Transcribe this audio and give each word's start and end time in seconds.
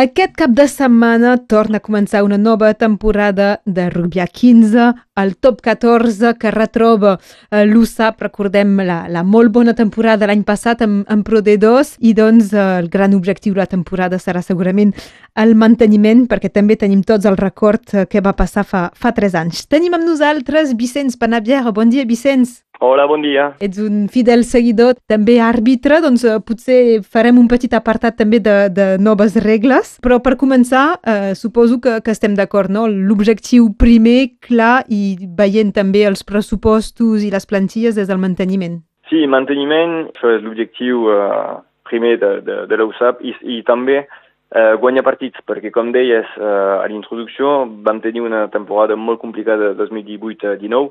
Aquest 0.00 0.32
cap 0.38 0.52
de 0.56 0.64
setmana 0.64 1.34
torna 1.50 1.76
a 1.76 1.82
començar 1.84 2.22
una 2.24 2.38
nova 2.40 2.70
temporada 2.72 3.48
de 3.66 3.90
rugby 3.90 4.22
a 4.22 4.26
15, 4.26 4.86
el 5.20 5.34
top 5.36 5.58
14 5.60 6.30
que 6.40 6.52
retroba 6.54 7.18
eh, 7.18 7.66
l'USAP, 7.68 8.22
recordem 8.24 8.78
la, 8.80 9.02
la 9.12 9.24
molt 9.34 9.52
bona 9.52 9.74
temporada 9.76 10.30
l'any 10.30 10.46
passat 10.48 10.86
en, 10.86 11.02
en 11.04 11.26
Pro 11.26 11.42
D2 11.44 11.98
i 12.00 12.14
doncs 12.16 12.54
eh, 12.54 12.64
el 12.80 12.88
gran 12.88 13.18
objectiu 13.18 13.52
de 13.52 13.60
la 13.60 13.68
temporada 13.68 14.16
serà 14.16 14.40
segurament 14.40 14.94
el 15.36 15.52
manteniment 15.52 16.24
perquè 16.30 16.48
també 16.48 16.80
tenim 16.80 17.04
tots 17.04 17.28
el 17.28 17.36
record 17.36 17.92
eh, 17.92 18.06
que 18.08 18.24
va 18.24 18.32
passar 18.32 18.64
fa, 18.64 18.86
fa 18.96 19.12
3 19.12 19.36
anys. 19.42 19.66
Tenim 19.68 20.00
amb 20.00 20.08
nosaltres 20.08 20.72
Vicenç 20.80 21.20
Panavier. 21.20 21.66
Bon 21.76 21.92
dia, 21.92 22.08
Vicenç. 22.08 22.62
Hola, 22.82 23.04
bon 23.04 23.20
dia. 23.20 23.50
Ets 23.60 23.76
un 23.76 24.06
fidel 24.08 24.40
seguidor, 24.48 24.94
també 25.04 25.34
àrbitre, 25.44 25.98
doncs 26.00 26.22
eh, 26.24 26.38
potser 26.40 27.02
farem 27.04 27.36
un 27.36 27.44
petit 27.44 27.74
apartat 27.76 28.16
també 28.16 28.38
de, 28.40 28.54
de 28.72 28.86
noves 28.96 29.36
regles, 29.44 29.98
però 30.00 30.16
per 30.24 30.38
començar 30.40 30.84
eh, 31.04 31.34
suposo 31.36 31.76
que, 31.84 31.98
que 32.00 32.14
estem 32.16 32.38
d'acord, 32.38 32.72
no? 32.72 32.86
L'objectiu 32.88 33.68
primer, 33.76 34.32
clar, 34.48 34.86
i 34.88 35.28
veient 35.36 35.74
també 35.76 36.06
els 36.08 36.24
pressupostos 36.24 37.20
i 37.20 37.28
les 37.34 37.44
plantilles 37.44 38.00
des 38.00 38.08
del 38.08 38.22
manteniment. 38.24 38.80
Sí, 39.12 39.26
manteniment, 39.28 40.08
això 40.14 40.32
és 40.38 40.40
l'objectiu 40.48 41.04
eh, 41.12 41.60
primer 41.84 42.16
de, 42.24 42.34
de, 42.48 42.58
de 42.64 42.80
l'USAP 42.80 43.20
i, 43.20 43.36
i 43.58 43.60
també 43.68 44.00
eh, 44.06 44.74
guanyar 44.80 45.04
partits, 45.04 45.44
perquè 45.44 45.68
com 45.68 45.92
deies 45.92 46.32
eh, 46.40 46.74
a 46.80 46.88
l'introducció 46.88 47.58
vam 47.84 48.00
tenir 48.00 48.24
una 48.24 48.46
temporada 48.48 48.96
molt 48.96 49.20
complicada 49.20 49.74
2018-19 49.76 50.88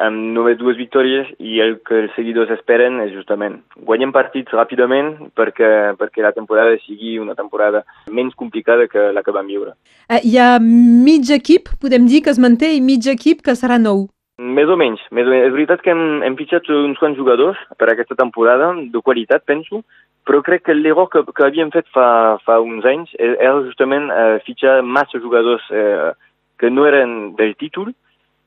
amb 0.00 0.32
només 0.32 0.56
dues 0.56 0.78
victòries 0.78 1.28
i 1.38 1.60
el 1.60 1.76
que 1.84 1.98
els 2.04 2.14
seguidors 2.16 2.50
esperen 2.54 3.00
és 3.04 3.12
justament 3.12 3.58
guanyem 3.88 4.12
partits 4.14 4.54
ràpidament 4.56 5.12
perquè, 5.36 5.92
perquè 6.00 6.24
la 6.24 6.32
temporada 6.32 6.78
sigui 6.86 7.18
una 7.20 7.36
temporada 7.36 7.82
menys 8.08 8.34
complicada 8.34 8.88
que 8.88 9.10
la 9.12 9.22
que 9.22 9.34
vam 9.34 9.46
viure. 9.46 9.74
Eh, 10.08 10.22
hi 10.24 10.38
ha 10.38 10.56
mig 10.62 11.28
equip, 11.34 11.68
podem 11.80 12.08
dir, 12.08 12.22
que 12.24 12.32
es 12.32 12.40
manté 12.40 12.72
i 12.72 12.80
mig 12.80 13.06
equip 13.10 13.44
que 13.44 13.56
serà 13.58 13.78
nou. 13.78 14.08
Més 14.42 14.70
o 14.72 14.78
menys. 14.80 15.02
Més 15.12 15.28
o 15.28 15.30
menys. 15.30 15.50
És 15.50 15.52
veritat 15.54 15.82
que 15.84 15.92
hem, 15.92 16.22
hem 16.24 16.36
fitxat 16.40 16.70
uns 16.72 16.98
quants 16.98 17.18
jugadors 17.20 17.58
per 17.78 17.90
aquesta 17.92 18.16
temporada, 18.18 18.72
de 18.72 19.02
qualitat, 19.04 19.44
penso, 19.46 19.82
però 20.26 20.40
crec 20.42 20.64
que 20.66 20.74
l'error 20.74 21.10
que, 21.12 21.22
que 21.28 21.44
havíem 21.44 21.70
fet 21.74 21.88
fa, 21.94 22.38
fa 22.46 22.58
uns 22.62 22.86
anys 22.88 23.12
era 23.18 23.58
justament 23.66 24.08
eh, 24.10 24.38
fitxar 24.46 24.80
massa 24.82 25.20
jugadors 25.20 25.66
eh, 25.70 26.12
que 26.58 26.70
no 26.70 26.86
eren 26.86 27.34
del 27.38 27.56
títol 27.58 27.92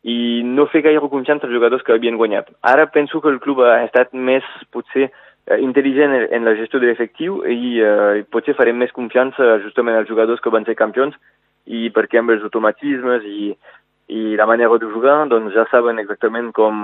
i 0.05 0.43
no 0.45 0.67
fer 0.69 0.83
gaire 0.85 1.09
confiança 1.09 1.47
als 1.47 1.55
jugadors 1.55 1.83
que 1.83 1.95
havien 1.95 2.17
guanyat. 2.17 2.51
Ara 2.61 2.91
penso 2.93 3.21
que 3.21 3.31
el 3.33 3.39
club 3.41 3.63
ha 3.65 3.79
estat 3.87 4.13
més, 4.13 4.45
potser, 4.71 5.09
eh, 5.49 5.57
intel·ligent 5.65 6.13
en 6.29 6.45
la 6.45 6.53
gestió 6.59 6.79
de 6.79 6.91
l'efectiu 6.91 7.41
i 7.49 7.79
eh, 7.81 8.21
potser 8.29 8.53
farem 8.57 8.77
més 8.77 8.93
confiança 8.93 9.57
justament 9.63 9.97
als 9.97 10.09
jugadors 10.09 10.41
que 10.41 10.53
van 10.53 10.65
ser 10.65 10.77
campions 10.77 11.17
i 11.65 11.89
perquè 11.89 12.21
amb 12.21 12.35
els 12.35 12.45
automatismes 12.45 13.25
i, 13.25 13.55
i 14.13 14.35
la 14.37 14.45
manera 14.45 14.77
de 14.77 14.91
jugar 14.93 15.23
doncs 15.31 15.55
ja 15.57 15.65
saben 15.71 15.97
exactament 15.97 16.51
com, 16.53 16.83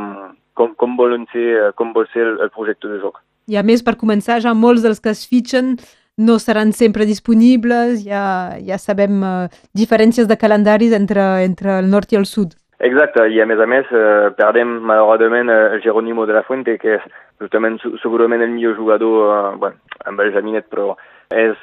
com, 0.58 0.74
com 0.74 0.98
volen 0.98 1.28
ser, 1.34 1.48
eh, 1.58 1.72
com 1.78 1.94
vol 1.94 2.10
ser 2.14 2.26
el, 2.26 2.40
el 2.42 2.50
projecte 2.50 2.90
de 2.90 3.02
joc. 3.04 3.22
I 3.50 3.58
a 3.58 3.66
més, 3.66 3.84
per 3.86 4.00
començar, 4.00 4.40
ja 4.42 4.54
molts 4.58 4.82
dels 4.86 5.02
que 5.02 5.14
es 5.14 5.26
fitxen 5.30 5.76
no 6.18 6.38
seran 6.40 6.74
sempre 6.74 7.08
disponibles, 7.10 8.04
ja, 8.06 8.58
ja 8.62 8.78
sabem 8.78 9.22
uh, 9.26 9.62
diferències 9.78 10.28
de 10.30 10.38
calendaris 10.38 10.94
entre, 10.94 11.24
entre 11.46 11.80
el 11.82 11.90
nord 11.90 12.14
i 12.14 12.20
el 12.20 12.28
sud. 12.30 12.54
Exacte, 12.82 13.28
i 13.30 13.38
a 13.38 13.46
més 13.46 13.60
a 13.62 13.68
més 13.70 13.90
eh, 13.94 14.32
perdem 14.34 14.80
malauradament 14.90 15.52
eh, 15.54 15.76
el 15.76 15.84
Jerónimo 15.84 16.26
de 16.26 16.34
la 16.34 16.42
Fuente, 16.48 16.80
que 16.82 16.96
és 16.98 17.04
justament 17.42 17.78
segurament 18.02 18.42
el 18.42 18.56
millor 18.56 18.74
jugador, 18.80 19.18
eh, 19.36 19.58
bueno, 19.62 19.78
amb 20.10 20.24
el 20.24 20.32
Jaminet, 20.34 20.66
però 20.74 20.96
és 21.30 21.59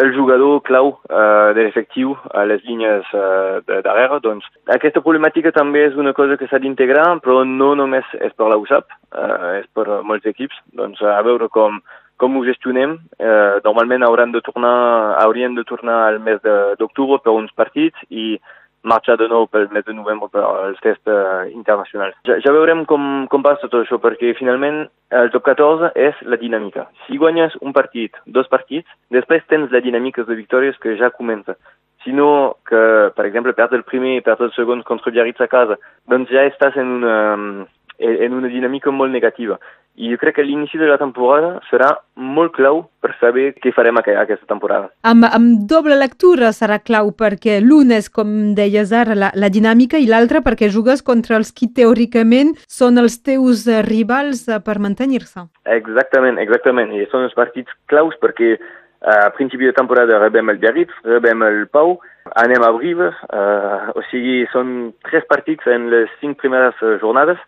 el 0.00 0.14
jugador 0.16 0.62
clau 0.64 0.94
eh, 1.10 1.52
de 1.56 1.66
l'efectiu 1.66 2.14
a 2.32 2.46
les 2.48 2.64
línies 2.64 3.10
eh, 3.12 3.60
de 3.68 3.80
darrere. 3.84 4.16
Doncs 4.24 4.46
aquesta 4.72 5.02
problemàtica 5.04 5.52
també 5.52 5.84
és 5.90 5.98
una 6.00 6.14
cosa 6.16 6.38
que 6.40 6.48
s'ha 6.48 6.60
d'integrar, 6.62 7.18
però 7.20 7.42
no 7.44 7.74
només 7.76 8.08
és 8.20 8.32
per 8.32 8.48
la 8.48 8.56
USAP, 8.62 8.88
eh, 9.12 9.58
és 9.60 9.68
per 9.76 10.00
molts 10.08 10.24
equips. 10.30 10.56
Doncs 10.72 11.02
a 11.04 11.18
veure 11.26 11.50
com, 11.52 11.82
com 12.16 12.38
ho 12.38 12.46
gestionem. 12.48 12.96
Eh, 13.20 13.60
normalment 13.66 14.08
hauran 14.08 14.32
de 14.32 14.40
tornar, 14.48 15.20
haurien 15.20 15.52
de 15.58 15.66
tornar 15.68 16.00
al 16.06 16.18
mes 16.24 16.40
d'octubre 16.80 17.20
per 17.20 17.36
uns 17.36 17.52
partits 17.52 18.08
i 18.08 18.38
nou 18.84 19.46
pel 19.46 19.68
mes 19.70 19.84
de 19.84 19.92
novembre 19.92 20.28
per 20.28 20.42
als 20.42 20.80
tests 20.80 21.06
uh, 21.06 21.48
internacionals. 21.52 22.16
Ja, 22.24 22.38
ja 22.44 22.52
veurem 22.52 22.84
com, 22.84 23.26
com 23.28 23.42
passa 23.42 23.68
tot 23.68 23.84
això, 23.84 23.98
perquè 23.98 24.34
finalment 24.38 24.88
el 25.10 25.30
top 25.30 25.44
14 25.44 25.92
és 25.94 26.14
la 26.22 26.36
dinàmica. 26.36 26.88
Si 27.06 27.18
guanyes 27.18 27.56
un 27.60 27.72
partit, 27.72 28.16
dos 28.26 28.48
partits, 28.48 28.88
després 29.10 29.44
tens 29.48 29.70
la 29.70 29.80
dinàmica 29.80 30.24
de 30.24 30.34
victòries 30.34 30.78
que 30.78 30.96
ja 30.96 31.10
comença. 31.10 31.56
Si 32.04 32.12
no 32.12 32.56
que, 32.66 33.10
per 33.16 33.26
exemple, 33.26 33.52
perds 33.52 33.76
el 33.76 33.84
primer 33.84 34.16
i 34.16 34.24
perds 34.24 34.46
el 34.46 34.54
segon 34.54 34.82
contra 34.82 35.12
Biarritz 35.12 35.40
a 35.40 35.50
casa, 35.52 35.76
doncs 36.08 36.30
ja 36.32 36.46
estàs 36.48 36.78
en 36.80 36.94
una, 37.00 37.66
en 37.98 38.32
una 38.38 38.48
dinàmica 38.48 38.90
molt 38.90 39.12
negativa. 39.12 39.58
I 40.00 40.08
jo 40.08 40.16
crec 40.16 40.38
que 40.38 40.44
l'inici 40.46 40.78
de 40.80 40.86
la 40.88 40.96
temporada 40.96 41.58
serà 41.68 41.90
molt 42.16 42.54
clau 42.56 42.78
per 43.04 43.12
saber 43.20 43.50
què 43.60 43.72
farem 43.76 43.98
aquesta 44.00 44.48
temporada. 44.48 44.88
Amb, 45.04 45.26
amb 45.28 45.66
doble 45.68 45.98
lectura 46.00 46.54
serà 46.56 46.78
clau 46.80 47.10
perquè 47.12 47.58
l'un 47.60 47.92
és, 47.92 48.08
com 48.08 48.54
deies 48.56 48.94
ara, 48.96 49.16
la, 49.18 49.30
la 49.36 49.52
dinàmica 49.52 50.00
i 50.00 50.08
l'altre 50.08 50.40
perquè 50.46 50.70
jugues 50.72 51.04
contra 51.04 51.36
els 51.36 51.52
qui 51.52 51.68
teòricament 51.76 52.54
són 52.64 52.96
els 53.02 53.20
teus 53.20 53.66
eh, 53.68 53.82
rivals 53.84 54.46
eh, 54.48 54.62
per 54.64 54.78
mantenir-se. 54.80 55.44
Exactament, 55.68 56.40
exactament. 56.40 56.96
I 56.96 57.04
són 57.12 57.28
els 57.28 57.36
partits 57.36 57.76
claus 57.92 58.16
perquè 58.24 58.54
eh, 58.56 59.20
a 59.20 59.30
principi 59.36 59.68
de 59.68 59.76
temporada 59.76 60.22
rebem 60.24 60.48
el 60.48 60.64
Biarritz, 60.64 60.96
rebem 61.04 61.44
el 61.44 61.66
Pau, 61.68 61.98
anem 62.40 62.64
a 62.64 62.70
Brives, 62.76 63.16
uh, 63.32 63.90
o 63.96 64.02
sigui, 64.10 64.44
són 64.52 64.92
tres 65.08 65.24
partits 65.26 65.66
en 65.66 65.88
les 65.90 66.12
cinc 66.20 66.38
primeres 66.38 66.76
jornades 67.02 67.40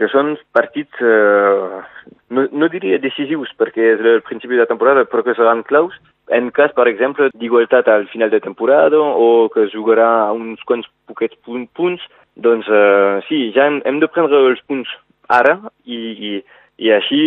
que 0.00 0.08
són 0.08 0.32
partits, 0.56 0.96
eh, 1.04 1.80
no, 2.32 2.46
no 2.56 2.68
diria 2.72 3.00
decisius 3.02 3.52
perquè 3.60 3.90
és 3.94 4.00
el 4.00 4.22
principi 4.24 4.56
de 4.56 4.64
la 4.64 4.70
temporada, 4.70 5.04
però 5.04 5.24
que 5.26 5.36
seran 5.36 5.60
claus. 5.68 5.98
En 6.32 6.48
cas, 6.56 6.72
per 6.72 6.86
exemple, 6.88 7.28
d'igualtat 7.36 7.90
al 7.90 8.06
final 8.08 8.30
de 8.32 8.40
temporada 8.40 8.96
o 8.96 9.50
que 9.52 9.66
jugarà 9.74 10.30
uns 10.32 10.62
quants 10.64 10.88
poquets 11.10 11.36
punts, 11.44 12.06
doncs 12.40 12.70
eh, 12.70 13.20
sí, 13.28 13.50
ja 13.56 13.66
hem, 13.68 13.80
hem 13.84 14.00
de 14.00 14.08
prendre 14.08 14.40
els 14.48 14.62
punts 14.70 14.88
ara 15.28 15.58
i, 15.84 15.98
i, 15.98 16.32
i 16.80 16.90
així 16.96 17.20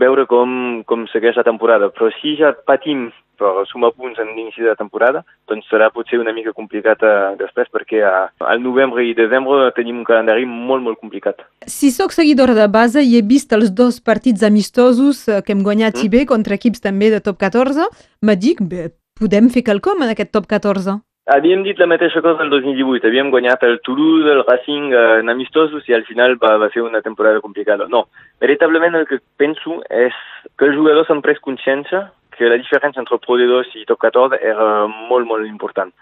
veure 0.00 0.26
com, 0.28 0.82
com 0.86 1.06
segueix 1.12 1.38
la 1.38 1.46
temporada. 1.46 1.88
Però 1.94 2.10
si 2.20 2.36
ja 2.38 2.52
patim 2.68 3.08
per 3.38 3.64
sumar 3.70 3.92
punts 3.94 4.18
en 4.18 4.32
l'inici 4.34 4.64
de 4.64 4.72
la 4.72 4.78
temporada, 4.78 5.22
doncs 5.48 5.68
serà 5.70 5.88
potser 5.94 6.18
una 6.18 6.34
mica 6.34 6.52
complicat 6.56 7.02
eh, 7.06 7.14
després 7.38 7.70
perquè 7.72 8.02
a, 8.04 8.14
al 8.52 8.62
novembre 8.64 9.04
i 9.06 9.14
desembre 9.16 9.70
tenim 9.78 10.02
un 10.02 10.08
calendari 10.08 10.44
molt, 10.48 10.82
molt 10.84 11.00
complicat. 11.00 11.44
Si 11.70 11.92
sóc 11.94 12.12
seguidora 12.16 12.56
de 12.58 12.68
base 12.68 13.04
i 13.04 13.16
he 13.16 13.24
vist 13.24 13.54
els 13.56 13.70
dos 13.70 14.02
partits 14.04 14.44
amistosos 14.46 15.24
eh, 15.28 15.40
que 15.46 15.54
hem 15.54 15.64
guanyat 15.66 15.96
mm. 15.96 16.06
i 16.06 16.12
bé 16.12 16.24
contra 16.28 16.58
equips 16.58 16.84
també 16.84 17.12
de 17.14 17.22
top 17.24 17.38
14, 17.46 17.88
me 18.26 18.36
dic, 18.36 18.60
bé, 18.60 18.90
podem 19.18 19.52
fer 19.54 19.64
quelcom 19.70 20.02
en 20.02 20.14
aquest 20.14 20.34
top 20.34 20.50
14. 20.50 20.98
Havíem 21.28 21.60
dit 21.60 21.76
la 21.76 21.86
mateixa 21.86 22.22
cosa 22.24 22.40
el 22.40 22.48
2018, 22.48 23.04
havíem 23.04 23.28
guanyat 23.28 23.64
el 23.68 23.74
Toulouse, 23.84 24.30
el 24.32 24.46
Racing 24.46 24.94
eh, 24.96 25.18
en 25.20 25.28
amistosos 25.28 25.84
i 25.90 25.92
al 25.92 26.06
final 26.08 26.38
va, 26.40 26.54
va 26.56 26.70
ser 26.72 26.80
una 26.80 27.02
temporada 27.04 27.42
complicada. 27.44 27.84
No, 27.92 28.06
veritablement 28.40 28.96
el 28.96 29.04
que 29.10 29.18
penso 29.36 29.82
és 29.92 30.16
que 30.56 30.70
els 30.70 30.78
jugadors 30.78 31.10
han 31.12 31.20
pres 31.20 31.42
consciència 31.44 32.06
que 32.32 32.48
la 32.48 32.56
diferència 32.56 33.02
entre 33.02 33.18
Pro 33.20 33.36
D2 33.36 33.74
i 33.76 33.84
Top 33.84 34.00
14 34.06 34.40
era 34.40 34.86
molt, 34.88 35.28
molt 35.28 35.44
important. 35.44 35.92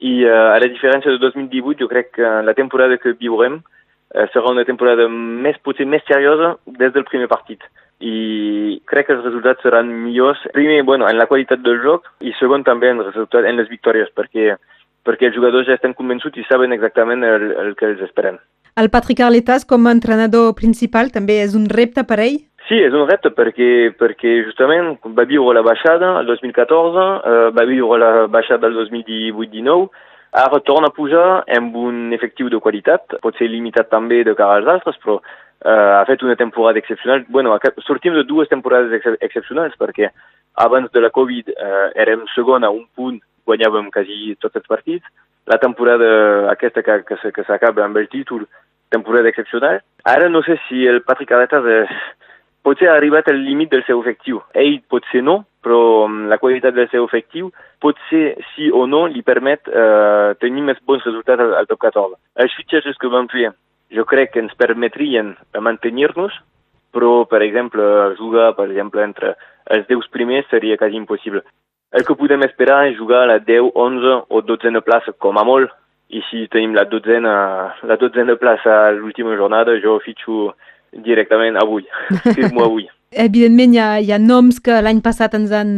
I 0.00 0.14
uh, 0.24 0.54
a 0.54 0.58
la 0.62 0.70
diferència 0.72 1.12
de 1.12 1.20
2018, 1.20 1.82
jo 1.82 1.90
crec 1.90 2.14
que 2.16 2.32
la 2.46 2.56
temporada 2.56 2.96
que 3.02 3.12
viurem 3.20 3.60
uh, 3.60 4.26
serà 4.32 4.54
una 4.54 4.64
temporada 4.64 5.10
més, 5.12 5.60
potser 5.60 5.84
més 5.84 6.06
seriosa 6.08 6.54
des 6.80 6.94
del 6.96 7.04
primer 7.10 7.28
partit. 7.28 7.66
I 8.00 8.80
crec 8.88 9.06
que 9.06 9.16
els 9.18 9.24
resultats 9.26 9.62
seran 9.62 9.90
millors, 10.06 10.40
primer, 10.54 10.82
bueno, 10.88 11.08
en 11.08 11.18
la 11.20 11.28
qualitat 11.28 11.60
del 11.60 11.82
joc 11.84 12.08
i 12.24 12.32
segon 12.38 12.64
també 12.64 12.88
en, 12.88 13.02
resultat, 13.04 13.44
en 13.44 13.60
les 13.60 13.68
victòries, 13.68 14.08
perquè, 14.16 14.54
perquè 15.04 15.28
els 15.28 15.36
jugadors 15.36 15.68
ja 15.68 15.76
estan 15.76 15.96
convençuts 15.98 16.40
i 16.40 16.46
saben 16.48 16.72
exactament 16.72 17.26
el, 17.28 17.50
el 17.60 17.74
que 17.76 17.90
els 17.92 18.00
esperen. 18.08 18.40
El 18.80 18.88
Patrick 18.88 19.20
Arletas 19.20 19.66
com 19.68 19.86
a 19.86 19.92
entrenador 19.92 20.54
principal 20.56 21.10
també 21.12 21.40
és 21.42 21.56
un 21.58 21.66
repte 21.68 22.06
per 22.08 22.20
ell? 22.24 22.38
Sí, 22.70 22.78
és 22.78 22.94
un 22.94 23.08
repte 23.08 23.32
perquè, 23.34 23.90
perquè 23.98 24.36
justament 24.46 24.94
va 25.16 25.26
viure 25.26 25.56
la 25.56 25.64
baixada 25.66 26.20
el 26.20 26.28
2014, 26.30 27.06
eh, 27.26 27.48
va 27.56 27.64
viure 27.66 27.98
la 27.98 28.10
baixada 28.30 28.70
el 28.70 28.76
2018-19, 28.78 29.88
ara 30.40 30.60
torna 30.62 30.88
a 30.88 30.94
pujar 30.94 31.42
amb 31.50 31.74
un 31.76 32.14
efectiu 32.14 32.48
de 32.48 32.60
qualitat, 32.62 33.18
pot 33.24 33.36
ser 33.36 33.50
limitat 33.50 33.90
també 33.90 34.22
de 34.22 34.36
cara 34.38 34.60
als 34.60 34.70
altres, 34.70 35.00
però 35.02 35.18
eh, 35.64 35.92
ha 35.98 36.04
fet 36.08 36.22
una 36.22 36.36
temporada 36.36 36.78
excepcional. 36.78 37.24
Bueno, 37.28 37.58
sortim 37.86 38.14
de 38.14 38.24
dues 38.24 38.48
temporades 38.48 38.92
ex 38.92 39.18
excepcionals 39.20 39.76
perquè 39.80 40.10
abans 40.54 40.90
de 40.92 41.00
la 41.00 41.10
Covid 41.10 41.50
eh, 41.50 41.90
érem 41.94 42.24
segon 42.34 42.64
a 42.64 42.70
un 42.70 42.86
punt, 42.94 43.20
guanyàvem 43.46 43.90
quasi 43.90 44.36
tots 44.40 44.56
els 44.56 44.66
partits. 44.66 45.04
La 45.46 45.58
temporada 45.58 46.50
aquesta 46.52 46.82
que, 46.82 47.02
que 47.06 47.44
s'acaba 47.44 47.84
amb 47.84 47.96
el 47.96 48.08
títol, 48.08 48.46
temporada 48.90 49.28
excepcional. 49.28 49.80
Ara 50.04 50.28
no 50.28 50.42
sé 50.42 50.58
si 50.68 50.86
el 50.86 51.02
Patrick 51.02 51.32
Arletas 51.32 51.66
és 51.66 51.94
potser 52.66 52.90
ha 52.90 52.96
arribat 52.98 53.28
al 53.30 53.40
límit 53.40 53.70
del 53.72 53.84
seu 53.86 54.02
efectiu. 54.02 54.42
Ell 54.54 54.80
potser 54.90 55.22
no, 55.24 55.40
però 55.64 56.06
mm, 56.08 56.28
la 56.32 56.38
qualitat 56.42 56.76
del 56.76 56.90
seu 56.92 57.06
efectiu 57.08 57.50
potser 57.80 58.36
sí 58.52 58.68
o 58.72 58.86
no 58.90 59.06
li 59.08 59.22
permet 59.24 59.68
eh, 59.68 60.36
tenir 60.40 60.66
més 60.66 60.80
bons 60.86 61.04
resultats 61.06 61.46
al, 61.46 61.56
al 61.62 61.70
top 61.70 61.80
14. 61.88 62.20
Els 62.44 62.56
fitxatges 62.58 63.00
que 63.00 63.12
vam 63.12 63.30
fer 63.32 63.48
jo 63.90 64.04
crec 64.06 64.32
que 64.34 64.42
ens 64.42 64.54
permetrien 64.58 65.34
mantenir-nos, 65.58 66.34
però, 66.94 67.24
per 67.30 67.42
exemple, 67.42 67.82
jugar, 68.18 68.52
per 68.56 68.68
exemple, 68.70 69.02
entre 69.02 69.34
els 69.70 69.86
10 69.88 70.10
primers 70.10 70.48
seria 70.50 70.78
quasi 70.78 70.98
impossible. 70.98 71.42
El 71.90 72.06
que 72.06 72.14
podem 72.14 72.42
esperar 72.46 72.84
és 72.88 72.98
jugar 72.98 73.24
a 73.24 73.30
la 73.32 73.38
10, 73.42 73.72
11 73.74 74.16
o 74.30 74.42
12 74.46 74.82
plaça, 74.86 75.14
com 75.18 75.38
a 75.38 75.44
molt, 75.46 75.72
i 76.10 76.22
si 76.26 76.46
tenim 76.50 76.74
la 76.74 76.84
12 76.90 77.20
la 77.22 77.96
12 77.98 78.36
plaça 78.38 78.86
a 78.86 78.92
l'última 78.94 79.36
jornada, 79.38 79.78
jo 79.82 79.98
fitxo 80.02 80.54
directament 80.92 81.58
avui, 81.58 81.86
firmo 82.36 82.64
avui. 82.66 82.88
Evidentment, 83.10 83.72
hi 83.74 83.78
ha, 83.82 83.86
hi 83.98 84.12
ha 84.14 84.18
noms 84.22 84.60
que 84.62 84.76
l'any 84.86 85.00
passat 85.02 85.32
ens 85.34 85.50
han, 85.50 85.70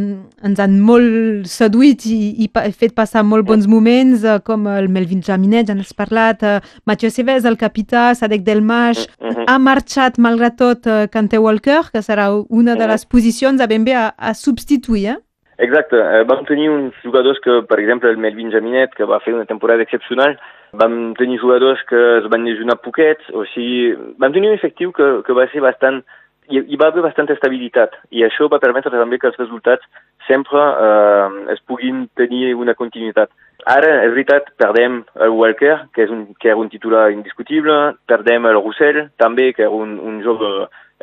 ens 0.45 0.59
han 0.61 0.75
molt 0.85 1.47
seduït 1.49 2.03
i, 2.05 2.17
i 2.45 2.47
pa, 2.53 2.61
fet 2.77 2.93
passar 2.93 3.23
molt 3.25 3.47
bons 3.47 3.65
moments, 3.65 4.21
uh, 4.21 4.37
com 4.45 4.67
el 4.69 4.85
Melvin 4.93 5.23
Jaminet, 5.25 5.71
ja 5.71 5.73
n'has 5.73 5.95
parlat, 5.97 6.45
uh, 6.45 6.75
Mathieu 6.85 7.09
Cévez, 7.09 7.47
el 7.49 7.57
capità, 7.57 8.11
Sadek 8.13 8.45
Delmash, 8.45 9.07
uh 9.07 9.25
mm-hmm. 9.25 9.33
-huh. 9.33 9.45
ha 9.49 9.57
marxat, 9.57 10.21
malgrat 10.21 10.59
tot, 10.61 10.85
uh, 10.85 11.09
Cante 11.09 11.41
Walker, 11.41 11.81
que 11.89 12.05
serà 12.05 12.29
una 12.29 12.75
de 12.75 12.85
mm-hmm. 12.85 12.91
les 12.91 13.05
posicions 13.09 13.59
a 13.59 13.67
ben 13.67 13.83
bé 13.83 13.95
a, 13.97 14.13
a 14.15 14.35
substituir, 14.35 15.07
eh? 15.17 15.17
Exacte, 15.57 15.97
uh, 15.97 16.23
vam 16.29 16.45
tenir 16.45 16.69
uns 16.69 16.93
jugadors 17.01 17.39
que, 17.39 17.63
per 17.65 17.79
exemple, 17.79 18.11
el 18.11 18.17
Melvin 18.17 18.51
Jaminet, 18.51 18.93
que 18.93 19.05
va 19.09 19.19
fer 19.19 19.33
una 19.33 19.45
temporada 19.45 19.81
excepcional, 19.81 20.37
vam 20.73 21.15
tenir 21.17 21.39
jugadors 21.39 21.81
que 21.89 21.97
es 22.19 22.29
van 22.29 22.45
lesionar 22.45 22.77
poquets, 22.77 23.25
o 23.33 23.43
sigui, 23.55 23.95
vam 24.19 24.31
tenir 24.33 24.49
un 24.49 24.55
efectiu 24.55 24.91
que, 24.91 25.23
que 25.25 25.33
va 25.33 25.49
ser 25.49 25.61
bastant 25.61 26.03
hi, 26.49 26.61
hi 26.61 26.79
va 26.79 26.89
haver 26.91 27.03
bastanta 27.05 27.35
estabilitat 27.35 27.95
i 28.11 28.23
això 28.25 28.49
va 28.51 28.61
permetre 28.63 28.91
també 28.93 29.19
que 29.19 29.29
els 29.29 29.39
resultats 29.39 29.85
sempre 30.27 30.59
eh, 30.59 31.53
es 31.53 31.63
puguin 31.67 32.05
tenir 32.19 32.53
una 32.55 32.75
continuïtat. 32.79 33.31
Ara, 33.69 33.91
és 34.03 34.11
veritat, 34.11 34.49
perdem 34.59 35.01
el 35.23 35.35
Walker, 35.37 35.75
que, 35.95 36.03
és 36.03 36.11
un, 36.11 36.25
que 36.39 36.51
era 36.51 36.59
un 36.59 36.71
titular 36.71 37.09
indiscutible, 37.13 37.95
perdem 38.11 38.47
el 38.49 38.57
Roussel, 38.59 39.05
també, 39.21 39.51
que 39.55 39.63
era 39.67 39.71
un, 39.71 39.95
un 40.03 40.19
jove 40.25 40.49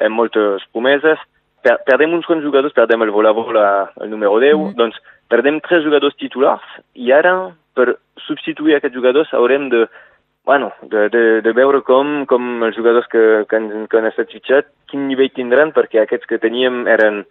amb 0.00 0.16
moltes 0.16 0.66
promeses, 0.72 1.20
per, 1.64 1.78
perdem 1.88 2.12
uns 2.16 2.28
quants 2.28 2.44
jugadors, 2.44 2.76
perdem 2.76 3.04
el 3.04 3.12
Volavola, 3.14 3.64
el 4.00 4.12
número 4.12 4.38
10, 4.40 4.56
mm. 4.56 4.76
doncs 4.80 5.00
perdem 5.32 5.60
tres 5.64 5.84
jugadors 5.86 6.16
titulars 6.20 6.76
i 6.98 7.12
ara, 7.16 7.34
per 7.76 7.94
substituir 8.26 8.76
aquests 8.76 8.96
jugadors, 8.96 9.32
haurem 9.36 9.68
de 9.72 9.86
bueno, 10.44 10.72
de, 10.82 11.08
de, 11.08 11.24
de 11.42 11.52
veure 11.52 11.82
com, 11.86 12.24
com 12.26 12.62
els 12.66 12.76
jugadors 12.76 13.06
que, 13.12 13.44
que, 13.48 13.56
han, 13.56 13.86
que 13.90 13.98
han 13.98 14.08
estat 14.08 14.32
fitxats, 14.32 14.70
quin 14.90 15.06
nivell 15.08 15.32
tindran, 15.34 15.74
perquè 15.76 16.02
aquests 16.02 16.28
que 16.30 16.40
teníem 16.42 16.86
eren 16.90 17.24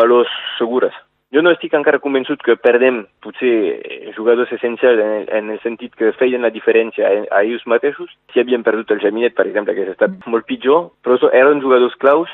valors 0.00 0.32
segures. 0.58 0.94
Jo 1.30 1.44
no 1.46 1.52
estic 1.54 1.74
encara 1.78 2.00
convençut 2.02 2.40
que 2.42 2.56
perdem 2.58 3.04
potser 3.22 4.10
jugadors 4.16 4.50
essencials 4.56 4.98
en, 4.98 5.28
en 5.30 5.50
el 5.54 5.60
sentit 5.62 5.94
que 5.98 6.10
feien 6.18 6.42
la 6.42 6.50
diferència 6.50 7.06
a, 7.06 7.20
a 7.38 7.42
ells 7.46 7.62
mateixos. 7.70 8.10
Si 8.34 8.42
havien 8.42 8.66
perdut 8.66 8.90
el 8.90 9.02
Jaminet, 9.02 9.36
per 9.38 9.46
exemple, 9.46 9.76
que 9.76 9.86
ha 9.86 9.94
estat 9.94 10.16
mm. 10.16 10.30
molt 10.34 10.48
pitjor, 10.50 10.88
però 11.06 11.18
eren 11.30 11.62
jugadors 11.62 11.94
claus 12.02 12.32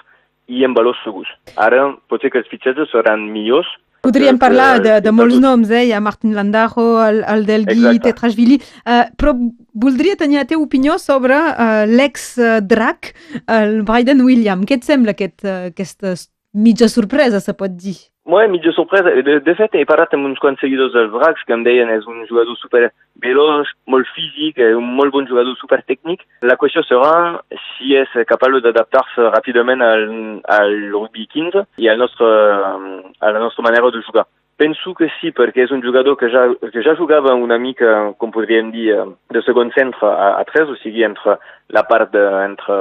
i 0.48 0.64
amb 0.64 0.78
valors 0.78 1.02
segurs. 1.04 1.28
Ara 1.60 1.90
potser 2.08 2.32
que 2.32 2.40
els 2.40 2.48
fitxatges 2.52 2.92
seran 2.94 3.28
millors, 3.34 3.68
Podríem 4.06 4.36
parlar 4.38 4.78
de, 4.84 5.00
de 5.02 5.10
molts 5.10 5.40
noms, 5.42 5.70
eh? 5.74 5.86
Hi 5.88 5.92
ha 5.96 6.00
Martin 6.04 6.36
Landajo, 6.36 6.84
el, 7.02 7.24
el 7.26 7.40
Delgui, 7.48 7.96
Tetrashvili, 8.04 8.60
uh, 8.84 9.08
però 9.18 9.32
voldria 9.76 10.16
tenir 10.16 10.40
la 10.40 10.48
teva 10.48 10.64
opinió 10.64 10.98
sobre 11.02 11.36
uh, 11.36 11.84
l'ex-drac, 11.86 13.12
el 13.46 13.82
Bryden 13.86 14.24
William. 14.24 14.64
Què 14.66 14.80
et 14.80 14.88
sembla 14.88 15.16
aquest, 15.16 15.44
uh, 15.44 15.68
aquesta 15.72 16.16
mitja 16.56 16.88
sorpresa, 16.88 17.40
se 17.44 17.54
pot 17.56 17.74
dir? 17.76 17.98
Ouais, 18.26 18.48
mitja 18.48 18.72
sorpresa. 18.74 19.12
De, 19.22 19.36
de 19.38 19.54
fet, 19.54 19.76
he 19.78 19.86
parlat 19.86 20.14
amb 20.16 20.26
uns 20.26 20.40
quants 20.42 20.58
seguidors 20.58 20.90
dels 20.96 21.12
Dracs 21.12 21.44
que 21.46 21.54
em 21.54 21.62
deien 21.62 21.92
és 21.94 22.08
un 22.10 22.24
jugador 22.26 22.56
super 22.58 22.88
veloç, 23.22 23.70
molt 23.86 24.08
físic, 24.16 24.58
un 24.74 24.88
molt 24.98 25.14
bon 25.14 25.28
jugador 25.30 25.54
super 25.60 25.78
tècnic. 25.86 26.24
La 26.42 26.56
qüestió 26.58 26.82
serà 26.82 27.38
si 27.68 27.94
és 27.94 28.16
capaç 28.26 28.58
d'adaptar-se 28.64 29.28
ràpidament 29.30 29.84
al, 29.86 30.08
al 30.56 30.74
rugby 30.90 31.28
15 31.36 31.62
i 31.78 31.86
al 31.92 32.02
nostre, 32.02 32.26
a 32.26 33.30
la 33.30 33.44
nostra 33.44 33.62
manera 33.68 33.94
de 33.94 34.02
jugar. 34.02 34.26
Penso 34.56 34.94
que 34.96 35.10
sí, 35.20 35.34
perquè 35.36 35.66
és 35.66 35.72
un 35.74 35.82
jugador 35.84 36.16
que 36.16 36.30
ja, 36.32 36.46
que 36.72 36.80
ja 36.84 36.94
jugava 36.96 37.34
una 37.36 37.58
mica, 37.60 38.14
com 38.16 38.30
podríem 38.32 38.70
dir, 38.72 38.94
de 39.28 39.42
segon 39.44 39.68
centre 39.74 40.08
a, 40.08 40.30
a 40.40 40.46
3, 40.48 40.72
o 40.72 40.76
sigui, 40.80 41.04
entre 41.04 41.36
la 41.76 41.82
part 41.84 42.14
de, 42.14 42.22
entre 42.46 42.78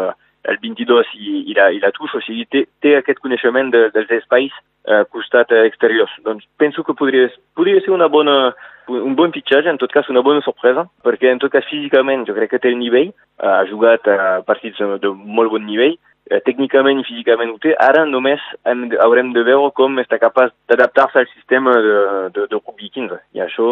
el 0.48 0.60
22 0.62 1.12
i, 1.18 1.34
i, 1.52 1.58
la, 1.58 1.68
i 1.76 1.82
la 1.84 1.92
touche, 1.92 2.22
o 2.22 2.24
sigui, 2.24 2.46
té, 2.48 2.64
té 2.80 2.96
aquest 2.96 3.20
coneixement 3.20 3.74
de, 3.74 3.90
dels 3.92 4.16
espais 4.22 4.56
eh, 4.88 5.04
costat 5.12 5.52
exteriors. 5.66 6.16
Doncs 6.24 6.48
penso 6.62 6.86
que 6.88 6.96
podria, 6.96 7.28
podria 7.58 7.84
ser 7.84 7.92
una 7.92 8.08
bona, 8.08 8.54
un 8.88 9.20
bon 9.20 9.36
fitxatge, 9.36 9.68
en 9.74 9.82
tot 9.82 9.92
cas 9.92 10.08
una 10.14 10.24
bona 10.24 10.46
sorpresa, 10.46 10.88
perquè 11.04 11.34
en 11.34 11.44
tot 11.44 11.52
cas 11.52 11.68
físicament 11.68 12.24
jo 12.30 12.38
crec 12.38 12.56
que 12.56 12.64
té 12.64 12.72
el 12.72 12.80
nivell, 12.80 13.12
ha 13.44 13.64
jugat 13.68 14.08
a 14.08 14.40
partits 14.48 14.80
de 14.80 15.12
molt 15.12 15.52
bon 15.52 15.68
nivell, 15.68 15.98
eh, 16.32 16.42
tècnicament 16.46 17.02
i 17.02 17.08
físicament 17.08 17.54
ho 17.54 17.60
té, 17.62 17.74
ara 17.82 18.06
només 18.10 18.44
hem, 18.70 18.88
haurem 19.04 19.32
de 19.36 19.44
veure 19.48 19.72
com 19.78 20.00
està 20.02 20.20
capaç 20.22 20.54
d'adaptar-se 20.70 21.22
al 21.22 21.28
sistema 21.34 21.76
de, 21.86 21.98
de, 22.36 22.48
de 22.52 22.60
rugby 22.60 22.90
15, 22.94 23.20
i 23.38 23.44
això, 23.46 23.68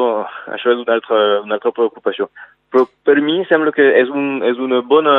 això 0.53 0.75
és 0.75 0.83
una 0.83 0.97
altra, 0.97 1.21
una 1.43 1.57
altra 1.59 1.73
preocupació. 1.75 2.29
Però 2.73 2.87
per 3.05 3.19
mi 3.21 3.43
sembla 3.45 3.69
que 3.73 3.85
és, 3.99 4.09
un, 4.09 4.39
és 4.49 4.57
una 4.57 4.79
bona, 4.81 5.15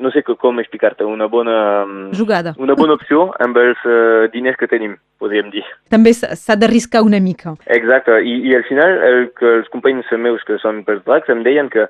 no 0.00 0.12
sé 0.12 0.22
com 0.24 0.60
explicar-te, 0.62 1.04
una 1.04 1.28
bona... 1.28 1.56
Mm, 1.84 2.14
Jugada. 2.16 2.54
Una 2.56 2.76
bona 2.78 2.96
opció 2.96 3.26
amb 3.44 3.58
els 3.60 3.82
uh, 3.84 4.24
diners 4.32 4.56
que 4.56 4.70
tenim, 4.70 4.96
podríem 5.20 5.50
dir. 5.52 5.64
També 5.92 6.14
s'ha 6.16 6.56
d'arriscar 6.56 7.04
una 7.04 7.20
mica. 7.20 7.58
Exacte, 7.76 8.22
I, 8.24 8.38
i 8.48 8.56
al 8.56 8.64
final 8.70 8.96
el, 9.10 9.28
que 9.36 9.52
els 9.60 9.68
companys 9.74 10.08
meus 10.16 10.44
que 10.48 10.56
són 10.64 10.80
pels 10.88 11.04
Dracs 11.04 11.28
em 11.32 11.44
deien 11.44 11.68
que 11.72 11.84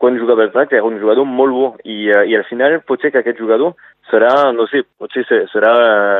quan 0.00 0.18
jugava 0.18 0.46
els 0.46 0.52
Dracs 0.54 0.72
era 0.72 0.88
un 0.88 0.98
jugador 1.00 1.28
molt 1.28 1.52
bo 1.54 1.68
i, 1.84 2.08
uh, 2.08 2.24
i 2.24 2.36
al 2.38 2.46
final 2.48 2.80
potser 2.88 3.12
que 3.12 3.20
aquest 3.20 3.40
jugador 3.40 3.76
serà, 4.10 4.32
no 4.56 4.66
sé, 4.70 4.82
potser 4.98 5.26
serà 5.52 5.72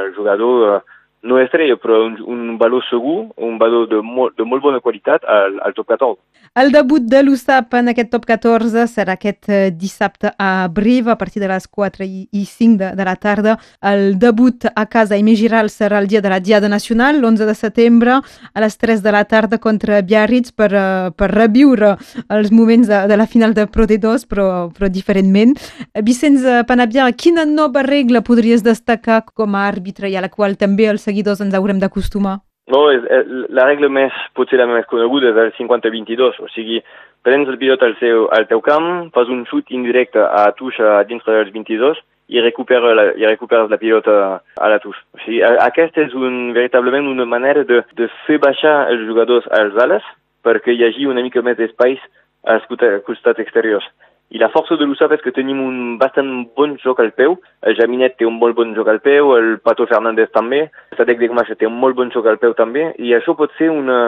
el 0.05 0.13
jugador 0.17 0.77
uh, 0.77 0.99
no 1.23 1.39
estrella, 1.39 1.77
però 1.77 2.05
un, 2.07 2.17
un 2.25 2.57
valor 2.59 2.85
segur, 2.89 3.29
un 3.37 3.59
valor 3.59 3.89
de, 3.91 4.01
molt, 4.03 4.37
de 4.39 4.45
molt 4.49 4.63
bona 4.65 4.81
qualitat 4.81 5.25
al, 5.29 5.59
al 5.65 5.75
top 5.77 5.93
14. 5.93 6.21
El 6.59 6.73
debut 6.73 7.05
de 7.07 7.21
l'USAP 7.23 7.77
en 7.79 7.93
aquest 7.93 8.09
top 8.11 8.25
14 8.27 8.87
serà 8.91 9.15
aquest 9.15 9.51
eh, 9.53 9.69
dissabte 9.71 10.33
a 10.35 10.67
Brive 10.67 11.13
a 11.13 11.19
partir 11.21 11.43
de 11.43 11.47
les 11.47 11.69
4 11.69 12.07
i, 12.07 12.25
i 12.33 12.45
5 12.49 12.79
de, 12.81 12.89
de 12.99 13.07
la 13.07 13.15
tarda. 13.21 13.59
El 13.93 14.17
debut 14.19 14.67
a 14.75 14.87
casa 14.91 15.19
i 15.19 15.37
Giral 15.37 15.71
serà 15.71 16.01
el 16.01 16.09
dia 16.09 16.21
de 16.21 16.33
la 16.33 16.41
Diada 16.41 16.69
Nacional, 16.69 17.21
l'11 17.21 17.47
de 17.47 17.55
setembre, 17.55 18.17
a 18.55 18.65
les 18.65 18.77
3 18.77 19.03
de 19.03 19.13
la 19.13 19.25
tarda 19.25 19.59
contra 19.59 20.01
Biarritz 20.03 20.51
per, 20.51 20.73
uh, 20.75 21.13
per 21.15 21.31
reviure 21.31 21.97
els 22.29 22.51
moments 22.51 22.89
de, 22.89 23.05
de 23.07 23.17
la 23.17 23.29
final 23.29 23.55
de 23.55 23.69
Pro 23.71 23.87
D2, 23.87 24.27
però, 24.27 24.49
però 24.75 24.91
diferentment. 24.91 25.55
Vicenç 26.03 26.43
Panabia, 26.67 27.07
quina 27.13 27.45
nova 27.45 27.85
regla 27.87 28.25
podries 28.27 28.65
destacar 28.67 29.23
com 29.35 29.55
a 29.55 29.69
àrbitre 29.69 30.11
i 30.11 30.17
a 30.17 30.25
la 30.25 30.33
qual 30.33 30.57
també 30.59 30.89
el 30.91 30.99
seguidors 31.11 31.43
ens 31.45 31.59
haurem 31.59 31.83
d'acostumar? 31.83 32.39
No, 32.71 32.85
és, 32.95 33.03
la 33.51 33.65
regla 33.67 33.89
més, 33.91 34.15
potser 34.39 34.61
la 34.61 34.69
més 34.71 34.87
coneguda 34.91 35.33
és 35.33 35.39
el 35.43 35.51
50-22, 35.57 36.39
o 36.39 36.49
sigui, 36.55 36.79
prens 37.27 37.49
el 37.51 37.59
pilot 37.59 37.83
al, 37.83 37.97
seu, 37.99 38.29
al 38.37 38.47
teu 38.51 38.63
camp, 38.63 39.11
fas 39.17 39.33
un 39.33 39.43
xut 39.51 39.73
indirecte 39.75 40.23
a 40.23 40.47
tuixa 40.59 41.01
dintre 41.09 41.35
dels 41.35 41.51
22 41.57 41.99
i, 42.31 42.39
recupera 42.45 42.95
la, 42.95 43.09
i 43.19 43.27
recuperes 43.27 43.73
la 43.73 43.81
pilota 43.81 44.15
a 44.39 44.71
la 44.71 44.79
tuixa. 44.83 45.03
O 45.17 45.23
sigui, 45.25 45.43
aquesta 45.43 46.05
és 46.07 46.15
un, 46.15 46.53
veritablement 46.55 47.11
una 47.11 47.27
manera 47.27 47.67
de, 47.67 47.83
de 47.99 48.07
fer 48.29 48.39
baixar 48.43 48.77
els 48.93 49.03
jugadors 49.09 49.49
als 49.59 49.75
ales 49.83 50.07
perquè 50.47 50.77
hi 50.77 50.87
hagi 50.87 51.11
una 51.11 51.25
mica 51.27 51.43
més 51.43 51.59
d'espais 51.59 52.01
als 52.49 52.65
costats 53.05 53.43
exteriors. 53.43 53.85
I 54.31 54.39
la 54.39 54.49
força 54.55 54.77
de 54.79 54.87
l'USAP 54.87 55.17
és 55.17 55.23
que 55.25 55.33
tenim 55.35 55.59
un 55.59 55.97
bastant 55.99 56.29
bon 56.55 56.77
joc 56.79 57.01
al 57.03 57.11
peu. 57.19 57.33
El 57.67 57.75
Jaminet 57.75 58.15
té 58.15 58.29
un 58.29 58.37
molt 58.39 58.55
bon 58.55 58.77
joc 58.77 58.87
al 58.93 59.01
peu, 59.03 59.33
el 59.35 59.57
Pato 59.59 59.89
Fernández 59.91 60.31
també, 60.31 60.61
Sadek 60.95 61.19
Degmash 61.19 61.51
té 61.59 61.67
un 61.67 61.75
molt 61.83 61.99
bon 61.99 62.13
joc 62.15 62.29
al 62.31 62.39
peu 62.39 62.55
també, 62.55 62.93
i 63.03 63.11
això 63.17 63.35
pot 63.35 63.51
ser 63.59 63.73
una, 63.75 63.99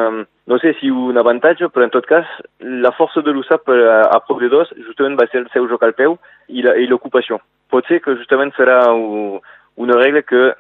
no 0.47 0.59
sé 0.62 0.76
si 0.79 0.93
un 0.95 1.19
avantatge, 1.19 1.73
però 1.75 1.88
en 1.88 1.95
tot 1.95 2.07
cas, 2.07 2.31
la 2.62 2.95
força 2.95 3.25
de 3.26 3.35
l'USAP 3.35 3.75
a, 3.75 4.05
a 4.14 4.21
Pro 4.23 4.38
D2 4.38 4.76
justament 4.87 5.19
va 5.19 5.26
ser 5.33 5.43
el 5.43 5.50
seu 5.57 5.67
joc 5.71 5.83
al 5.83 5.97
peu 5.99 6.14
i 6.47 6.62
l'ocupació. 6.87 7.41
Pot 7.73 7.91
ser 7.91 7.99
que 8.05 8.14
justament 8.14 8.55
serà 8.55 8.79
una 8.95 9.99
regla 9.99 10.23
que 10.23 10.52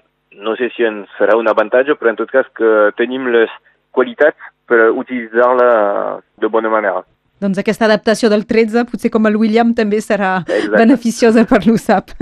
no 0.42 0.56
sé 0.56 0.72
si 0.74 0.82
ens 0.82 1.06
serà 1.20 1.38
un 1.38 1.46
avantatge, 1.46 1.94
però 1.94 2.10
en 2.10 2.18
tot 2.18 2.34
cas 2.34 2.50
que 2.58 2.90
tenim 2.98 3.30
les 3.30 3.52
qualitats 3.94 4.50
per 4.66 4.90
utilitzar-la 4.90 6.20
de 6.40 6.48
bona 6.50 6.70
manera. 6.72 7.04
Doncs 7.42 7.58
aquesta 7.60 7.84
adaptació 7.88 8.30
del 8.32 8.44
13, 8.46 8.84
potser 8.88 9.10
com 9.12 9.26
el 9.28 9.36
William, 9.36 9.72
també 9.74 9.98
serà 10.00 10.38
Exacte. 10.46 10.76
beneficiosa 10.78 11.44
per 11.50 11.60
l'USAP. 11.66 12.12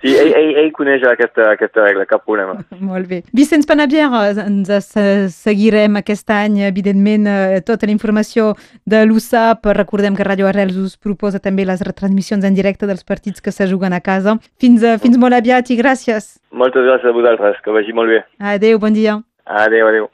Sí, 0.00 0.14
ell, 0.14 0.30
ell, 0.38 0.52
ell 0.62 0.70
coneix 0.76 1.02
aquesta, 1.10 1.50
aquesta 1.56 1.84
regla, 1.88 2.06
cap 2.08 2.24
problema. 2.24 2.56
Molt 2.92 3.08
bé. 3.10 3.22
Vicenç 3.36 3.66
Panabier, 3.68 4.06
ens 4.46 4.70
se- 4.86 5.28
seguirem 5.34 5.98
aquest 6.00 6.30
any, 6.30 6.60
evidentment, 6.68 7.26
eh, 7.26 7.60
tota 7.66 7.86
la 7.90 7.92
informació 7.92 8.54
de 8.86 9.02
l'USAP. 9.06 9.66
Recordem 9.76 10.16
que 10.16 10.24
Radio 10.24 10.46
Arrels 10.48 10.76
us 10.80 10.96
proposa 10.96 11.40
també 11.42 11.66
les 11.68 11.82
retransmissions 11.86 12.44
en 12.46 12.54
directe 12.54 12.86
dels 12.86 13.04
partits 13.04 13.40
que 13.42 13.52
se 13.52 13.66
juguen 13.70 13.92
a 13.92 14.00
casa. 14.00 14.38
Fins, 14.60 14.82
eh, 14.82 14.96
fins 15.02 15.18
molt 15.18 15.34
aviat 15.34 15.70
i 15.70 15.76
gràcies. 15.80 16.38
Moltes 16.52 16.82
gràcies 16.86 17.10
a 17.10 17.12
vosaltres, 17.14 17.60
que 17.64 17.70
vagi 17.74 17.92
molt 17.92 18.10
bé. 18.10 18.22
Adéu, 18.38 18.78
bon 18.78 18.92
dia. 18.94 19.18
Adéu, 19.46 19.88
adéu. 19.88 20.08